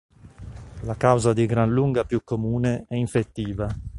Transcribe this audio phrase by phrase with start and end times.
[0.83, 3.69] La causa di gran lunga più comune è infettiva.